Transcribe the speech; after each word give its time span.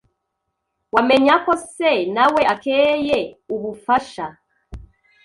Wamenyako 0.93 1.51
se 1.73 1.91
nawe 2.15 2.41
akeye 2.53 3.19
ubufasha… 3.55 4.25